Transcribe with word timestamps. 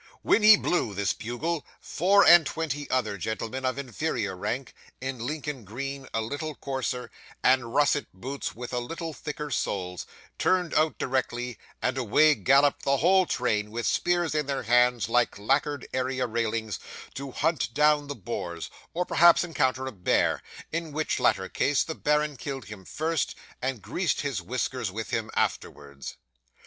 When 0.23 0.41
he 0.41 0.57
blew 0.57 0.95
this 0.95 1.13
bugle, 1.13 1.63
four 1.79 2.25
and 2.25 2.43
twenty 2.43 2.89
other 2.89 3.19
gentlemen 3.19 3.65
of 3.65 3.77
inferior 3.77 4.35
rank, 4.35 4.73
in 4.99 5.19
Lincoln 5.19 5.63
green 5.63 6.07
a 6.11 6.21
little 6.21 6.55
coarser, 6.55 7.11
and 7.43 7.75
russet 7.75 8.07
boots 8.11 8.55
with 8.55 8.73
a 8.73 8.79
little 8.79 9.13
thicker 9.13 9.51
soles, 9.51 10.07
turned 10.39 10.73
out 10.73 10.97
directly: 10.97 11.59
and 11.83 11.99
away 11.99 12.33
galloped 12.33 12.81
the 12.81 12.97
whole 12.97 13.27
train, 13.27 13.69
with 13.69 13.85
spears 13.85 14.33
in 14.33 14.47
their 14.47 14.63
hands 14.63 15.07
like 15.07 15.37
lacquered 15.37 15.85
area 15.93 16.25
railings, 16.25 16.79
to 17.13 17.29
hunt 17.29 17.71
down 17.71 18.07
the 18.07 18.15
boars, 18.15 18.71
or 18.95 19.05
perhaps 19.05 19.43
encounter 19.43 19.85
a 19.85 19.91
bear: 19.91 20.41
in 20.71 20.91
which 20.93 21.19
latter 21.19 21.47
case 21.47 21.83
the 21.83 21.93
baron 21.93 22.37
killed 22.37 22.65
him 22.65 22.85
first, 22.85 23.35
and 23.61 23.83
greased 23.83 24.21
his 24.21 24.41
whiskers 24.41 24.91
with 24.91 25.11
him 25.11 25.29
afterwards. 25.35 26.17